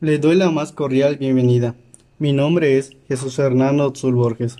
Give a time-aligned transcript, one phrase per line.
[0.00, 1.74] Le doy la más cordial bienvenida.
[2.20, 4.54] Mi nombre es Jesús Fernando Zul Borges.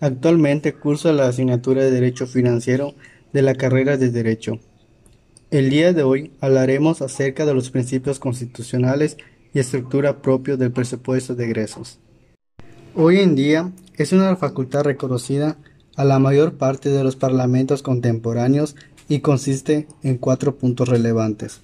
[0.00, 2.92] Actualmente curso la asignatura de Derecho Financiero
[3.32, 4.58] de la carrera de Derecho.
[5.50, 9.16] El día de hoy hablaremos acerca de los principios constitucionales
[9.54, 11.98] y estructura propio del presupuesto de egresos.
[12.94, 15.56] Hoy en día es una facultad reconocida
[15.96, 18.76] a la mayor parte de los parlamentos contemporáneos
[19.08, 21.62] y consiste en cuatro puntos relevantes.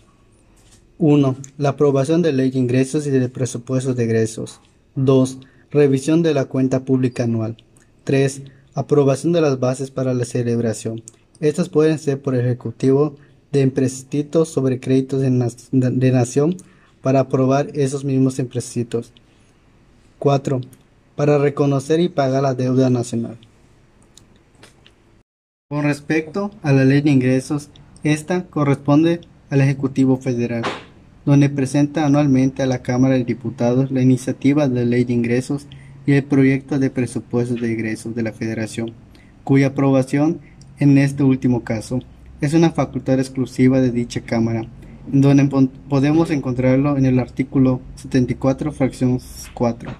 [0.98, 1.36] 1.
[1.58, 4.60] La aprobación de ley de ingresos y de presupuestos de egresos.
[4.96, 5.38] 2.
[5.70, 7.56] Revisión de la cuenta pública anual.
[8.04, 8.42] 3.
[8.74, 11.02] Aprobación de las bases para la celebración.
[11.40, 13.14] Estas pueden ser por el Ejecutivo
[13.52, 16.56] de empréstitos sobre créditos de, nación
[17.00, 19.12] para aprobar esos mismos empréstitos.
[20.18, 20.60] 4.
[21.14, 23.38] Para reconocer y pagar la deuda nacional.
[25.70, 27.68] Con respecto a la ley de ingresos,
[28.02, 30.64] esta corresponde al Ejecutivo Federal,
[31.28, 35.66] donde presenta anualmente a la Cámara de Diputados la iniciativa de ley de ingresos
[36.06, 38.94] y el proyecto de presupuestos de ingresos de la Federación,
[39.44, 40.38] cuya aprobación,
[40.78, 42.00] en este último caso,
[42.40, 44.64] es una facultad exclusiva de dicha Cámara,
[45.06, 49.20] donde podemos encontrarlo en el artículo 74, fracción
[49.52, 49.90] 4.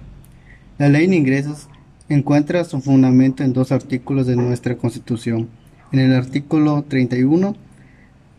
[0.79, 1.67] La ley de ingresos
[2.09, 5.47] encuentra su fundamento en dos artículos de nuestra Constitución.
[5.91, 7.55] En el artículo 31,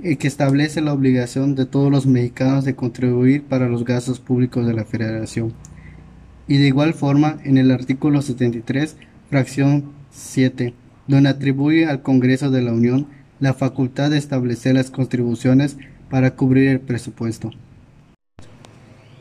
[0.02, 4.66] eh, que establece la obligación de todos los mexicanos de contribuir para los gastos públicos
[4.66, 5.52] de la Federación.
[6.48, 8.96] Y de igual forma, en el artículo 73,
[9.28, 10.74] fracción 7,
[11.06, 13.06] donde atribuye al Congreso de la Unión
[13.38, 15.76] la facultad de establecer las contribuciones
[16.10, 17.50] para cubrir el presupuesto.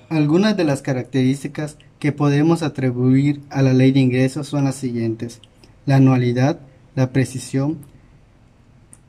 [0.10, 5.40] Algunas de las características que podemos atribuir a la ley de ingresos son las siguientes.
[5.86, 6.60] La anualidad,
[6.96, 7.78] la precisión,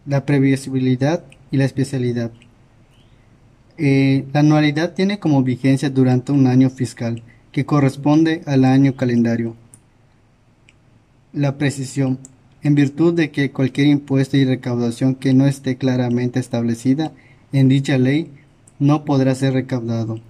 [0.05, 2.31] la previsibilidad y la especialidad.
[3.79, 9.57] Eh, la anualidad tiene como vigencia durante un año fiscal, que corresponde al año calendario.
[11.33, 12.19] La precisión
[12.63, 17.13] en virtud de que cualquier impuesto y recaudación que no esté claramente establecida
[17.53, 18.31] en dicha ley
[18.79, 20.21] no podrá ser recaudado.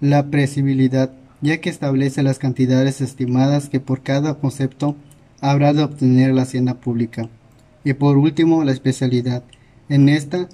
[0.00, 4.96] La presibilidad, ya que establece las cantidades estimadas que por cada concepto
[5.40, 7.28] habrá de obtener la hacienda pública.
[7.84, 9.42] Y por último, la especialidad.
[9.90, 10.48] En esta,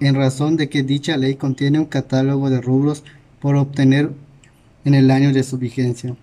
[0.00, 3.04] en razón de que dicha ley contiene un catálogo de rubros
[3.40, 4.10] por obtener
[4.84, 6.16] en el año de su vigencia.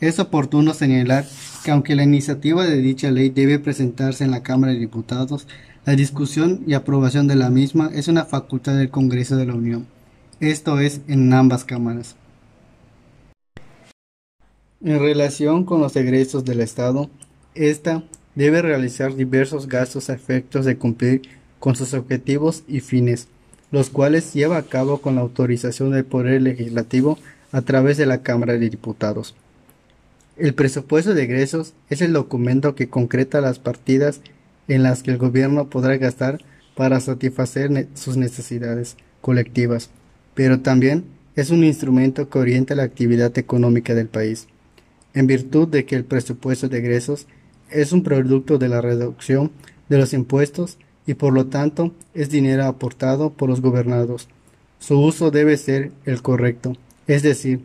[0.00, 1.24] Es oportuno señalar
[1.64, 5.46] que aunque la iniciativa de dicha ley debe presentarse en la Cámara de Diputados,
[5.86, 9.86] la discusión y aprobación de la misma es una facultad del Congreso de la Unión,
[10.38, 12.16] esto es, en ambas cámaras.
[14.84, 17.08] En relación con los egresos del Estado,
[17.54, 18.04] ésta
[18.34, 21.22] debe realizar diversos gastos a efectos de cumplir
[21.58, 23.28] con sus objetivos y fines,
[23.70, 27.18] los cuales lleva a cabo con la autorización del Poder Legislativo
[27.52, 29.34] a través de la Cámara de Diputados.
[30.36, 34.20] El presupuesto de egresos es el documento que concreta las partidas
[34.66, 36.38] en las que el gobierno podrá gastar
[36.74, 39.90] para satisfacer sus necesidades colectivas,
[40.34, 41.04] pero también
[41.36, 44.48] es un instrumento que orienta la actividad económica del país,
[45.14, 47.26] en virtud de que el presupuesto de egresos
[47.72, 49.50] es un producto de la reducción
[49.88, 54.28] de los impuestos y por lo tanto es dinero aportado por los gobernados.
[54.78, 57.60] Su uso debe ser el correcto, es decir,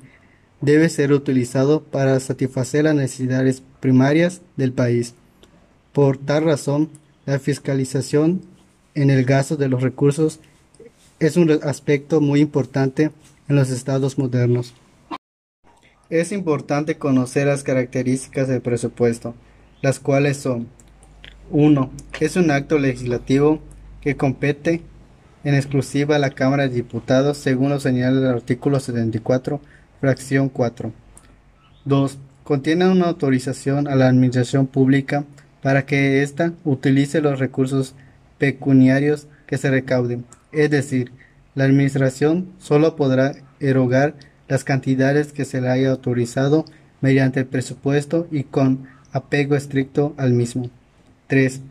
[0.61, 5.13] debe ser utilizado para satisfacer las necesidades primarias del país.
[5.93, 6.89] Por tal razón,
[7.25, 8.41] la fiscalización
[8.95, 10.39] en el gasto de los recursos
[11.19, 13.11] es un aspecto muy importante
[13.47, 14.73] en los estados modernos.
[16.09, 19.35] Es importante conocer las características del presupuesto,
[19.87, 20.67] las cuales son
[21.49, 21.89] 1.
[22.19, 23.61] Es un acto legislativo
[24.01, 24.81] que compete
[25.45, 29.61] en exclusiva a la Cámara de Diputados según lo señala el artículo 74
[30.01, 30.91] Fracción 4.
[31.85, 32.17] 2.
[32.43, 35.23] Contiene una autorización a la Administración Pública
[35.63, 37.95] para que ésta utilice los recursos
[38.39, 40.25] pecuniarios que se recauden.
[40.51, 41.13] Es decir,
[41.55, 44.15] la Administración solo podrá erogar
[44.49, 46.65] las cantidades que se le haya autorizado
[46.99, 50.69] mediante el presupuesto y con apego estricto al mismo.
[51.27, 51.61] 3.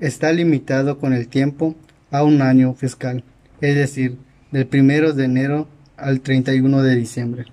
[0.00, 1.74] Está limitado con el tiempo
[2.10, 3.22] a un año fiscal,
[3.60, 4.16] es decir,
[4.50, 7.46] del 1 de enero al 31 de diciembre.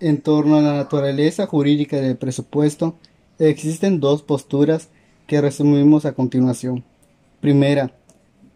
[0.00, 2.98] En torno a la naturaleza jurídica del presupuesto,
[3.38, 4.88] existen dos posturas
[5.26, 6.84] que resumimos a continuación.
[7.40, 7.92] Primera,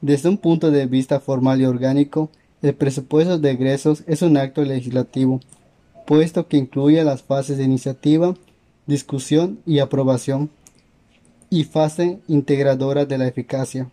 [0.00, 2.30] desde un punto de vista formal y orgánico,
[2.62, 5.40] el presupuesto de egresos es un acto legislativo,
[6.06, 8.34] puesto que incluye las fases de iniciativa,
[8.90, 10.50] discusión y aprobación,
[11.48, 13.90] y fase integradora de la eficacia.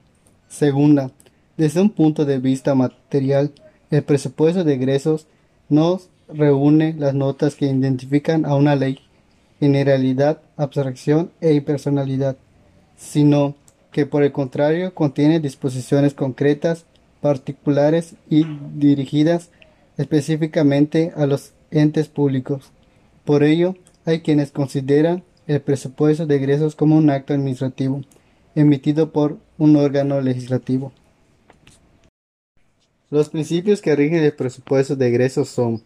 [0.50, 1.12] Segunda,
[1.56, 3.54] desde un punto de vista material,
[3.90, 5.28] El presupuesto de egresos
[5.70, 9.00] no reúne las notas que identifican a una ley,
[9.60, 12.36] generalidad, abstracción e impersonalidad,
[12.98, 13.56] sino
[13.92, 16.86] que por el contrario contiene disposiciones concretas,
[17.22, 18.46] particulares y
[18.76, 19.50] dirigidas
[19.98, 22.72] específicamente a los entes públicos.
[23.24, 23.76] Por ello,
[24.08, 28.02] hay quienes consideran el presupuesto de egresos como un acto administrativo
[28.56, 30.94] emitido por un órgano legislativo.
[33.10, 35.84] Los principios que rigen el presupuesto de egresos son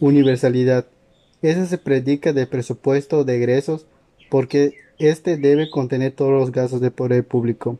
[0.00, 0.86] universalidad.
[1.40, 3.86] Ese se predica del presupuesto de egresos
[4.28, 7.78] porque éste debe contener todos los gastos de poder público.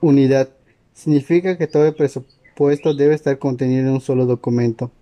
[0.00, 0.48] Unidad.
[0.92, 4.92] Significa que todo el presupuesto debe estar contenido en un solo documento.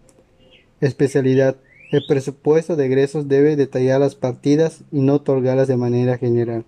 [0.80, 1.56] Especialidad.
[1.92, 6.64] El presupuesto de egresos debe detallar las partidas y no otorgarlas de manera general.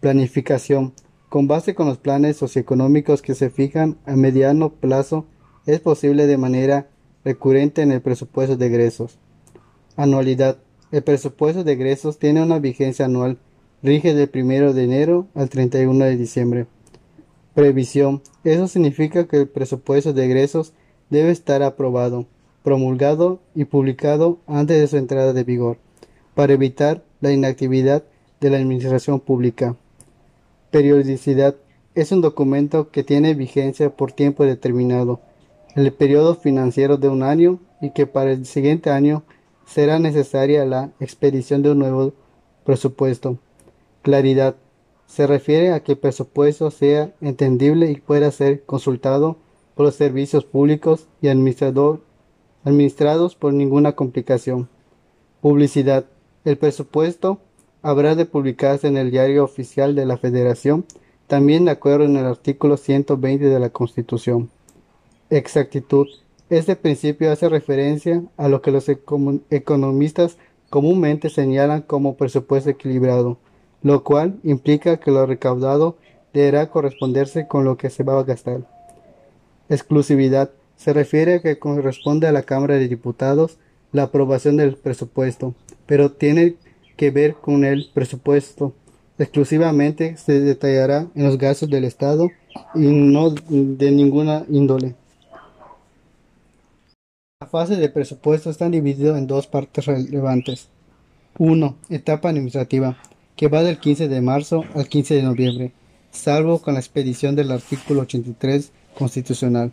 [0.00, 0.92] Planificación.
[1.28, 5.24] Con base con los planes socioeconómicos que se fijan a mediano plazo,
[5.66, 6.88] es posible de manera
[7.24, 9.18] recurrente en el presupuesto de egresos.
[9.94, 10.58] Anualidad.
[10.90, 13.38] El presupuesto de egresos tiene una vigencia anual,
[13.84, 16.66] rige del 1 de enero al 31 de diciembre.
[17.54, 18.20] Previsión.
[18.42, 20.72] Eso significa que el presupuesto de egresos
[21.08, 22.26] debe estar aprobado,
[22.64, 25.76] promulgado y publicado antes de su entrada de vigor,
[26.34, 28.02] para evitar la inactividad
[28.40, 29.76] de la administración pública.
[30.70, 31.56] Periodicidad
[31.94, 35.20] es un documento que tiene vigencia por tiempo determinado,
[35.76, 39.24] el periodo financiero de un año y que para el siguiente año
[39.66, 42.14] será necesaria la expedición de un nuevo
[42.64, 43.38] presupuesto.
[44.00, 44.56] Claridad
[45.06, 49.36] se refiere a que el presupuesto sea entendible y pueda ser consultado
[49.74, 51.28] por los servicios públicos y
[52.64, 54.68] administrados por ninguna complicación.
[55.40, 56.06] Publicidad.
[56.44, 57.38] El presupuesto
[57.82, 60.84] habrá de publicarse en el Diario Oficial de la Federación,
[61.26, 64.50] también de acuerdo en el artículo 120 de la Constitución.
[65.30, 66.06] Exactitud.
[66.50, 70.36] Este principio hace referencia a lo que los economistas
[70.70, 73.38] comúnmente señalan como presupuesto equilibrado,
[73.82, 75.96] lo cual implica que lo recaudado
[76.32, 78.60] deberá corresponderse con lo que se va a gastar.
[79.68, 83.58] Exclusividad se refiere a que corresponde a la Cámara de Diputados
[83.92, 85.54] la aprobación del presupuesto,
[85.86, 86.56] pero tiene
[86.96, 88.74] que ver con el presupuesto.
[89.18, 92.30] Exclusivamente se detallará en los gastos del Estado
[92.74, 94.96] y no de ninguna índole.
[97.40, 100.68] La fase de presupuesto está dividida en dos partes relevantes.
[101.38, 101.76] 1.
[101.90, 102.96] Etapa administrativa,
[103.36, 105.72] que va del 15 de marzo al 15 de noviembre,
[106.10, 109.72] salvo con la expedición del artículo 83 constitucional.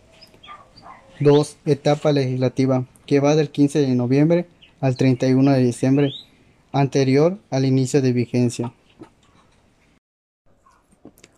[1.22, 1.58] 2.
[1.66, 4.48] Etapa legislativa, que va del 15 de noviembre
[4.80, 6.12] al 31 de diciembre,
[6.72, 8.74] anterior al inicio de vigencia.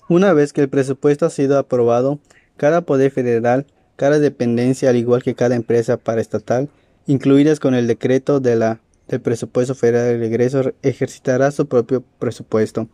[0.08, 2.20] Una vez que el presupuesto ha sido aprobado,
[2.56, 3.66] cada poder federal,
[3.98, 6.70] cada dependencia, al igual que cada empresa paraestatal,
[7.06, 12.88] incluidas con el decreto de la, del presupuesto federal de regreso, ejercitará su propio presupuesto.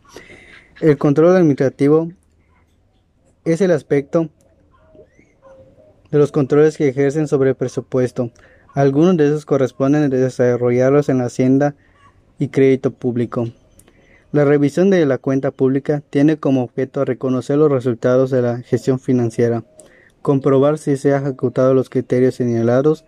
[0.80, 2.10] El control administrativo
[3.44, 4.28] es el aspecto
[6.10, 8.30] de los controles que ejercen sobre el presupuesto.
[8.74, 11.74] Algunos de esos corresponden a desarrollarlos en la Hacienda
[12.38, 13.48] y crédito público.
[14.32, 19.00] La revisión de la cuenta pública tiene como objeto reconocer los resultados de la gestión
[19.00, 19.64] financiera,
[20.22, 23.04] comprobar si se han ejecutado los criterios señalados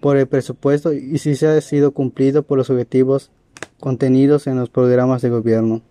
[0.00, 3.30] por el presupuesto y si se ha sido cumplido por los objetivos
[3.78, 5.82] contenidos en los programas de gobierno.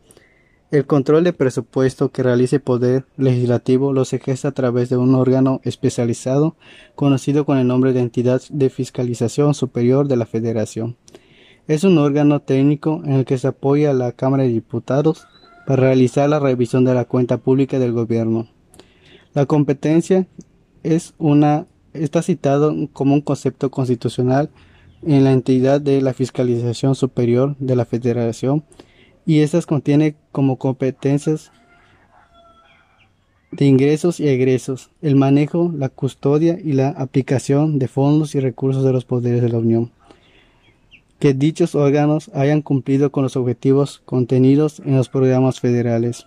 [0.72, 5.14] El control de presupuesto que realice el Poder Legislativo los ejerce a través de un
[5.14, 6.56] órgano especializado
[6.96, 10.98] conocido con el nombre de Entidad de Fiscalización Superior de la Federación.
[11.68, 15.28] Es un órgano técnico en el que se apoya la Cámara de Diputados
[15.68, 18.48] para realizar la revisión de la cuenta pública del gobierno.
[19.34, 20.28] La competencia
[20.84, 24.50] es una está citado como un concepto constitucional
[25.04, 28.64] en la entidad de la fiscalización superior de la Federación
[29.26, 31.52] y estas contiene como competencias
[33.52, 38.84] de ingresos y egresos, el manejo, la custodia y la aplicación de fondos y recursos
[38.84, 39.92] de los poderes de la Unión
[41.20, 46.26] que dichos órganos hayan cumplido con los objetivos contenidos en los programas federales.